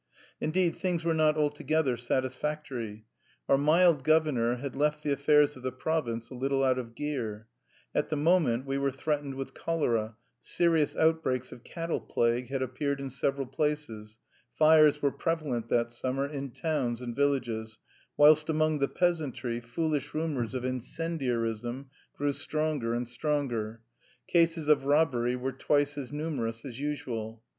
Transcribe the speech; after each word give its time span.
Indeed, 0.39 0.77
things 0.77 1.03
were 1.03 1.13
not 1.13 1.37
altogether 1.37 1.95
satisfactory. 1.95 3.05
Our 3.47 3.55
mild 3.59 4.03
governor 4.03 4.55
had 4.55 4.75
left 4.75 5.03
the 5.03 5.11
affairs 5.11 5.55
of 5.55 5.61
the 5.61 5.71
province 5.71 6.31
a 6.31 6.33
little 6.33 6.63
out 6.63 6.79
of 6.79 6.95
gear; 6.95 7.47
at 7.93 8.09
the 8.09 8.15
moment 8.15 8.65
we 8.65 8.79
were 8.79 8.89
threatened 8.91 9.35
with 9.35 9.53
cholera; 9.53 10.15
serious 10.41 10.95
outbreaks 10.97 11.51
of 11.51 11.63
cattle 11.63 11.99
plague 11.99 12.49
had 12.49 12.63
appeared 12.63 12.99
in 12.99 13.11
several 13.11 13.45
places; 13.45 14.17
fires 14.55 15.03
were 15.03 15.11
prevalent 15.11 15.69
that 15.69 15.91
summer 15.91 16.25
in 16.25 16.49
towns 16.49 17.03
and 17.03 17.15
villages; 17.15 17.77
whilst 18.17 18.49
among 18.49 18.79
the 18.79 18.87
peasantry 18.87 19.59
foolish 19.59 20.15
rumours 20.15 20.55
of 20.55 20.65
incendiarism 20.65 21.91
grew 22.17 22.33
stronger 22.33 22.95
and 22.95 23.07
stronger. 23.07 23.83
Cases 24.27 24.67
of 24.67 24.85
robbery 24.85 25.35
were 25.35 25.51
twice 25.53 25.95
as 25.95 26.11
numerous 26.11 26.65
as 26.65 26.79
usual. 26.79 27.43